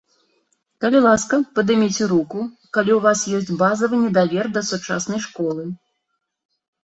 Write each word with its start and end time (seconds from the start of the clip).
Калі 0.83 0.99
ласка, 1.07 1.35
падыміце 1.57 2.05
руку, 2.13 2.39
калі 2.77 2.91
ў 2.95 2.97
вас 3.05 3.19
ёсць 3.39 3.57
базавы 3.61 3.95
недавер 4.07 4.45
да 4.55 4.61
сучаснай 4.73 5.19
школы. 5.27 5.63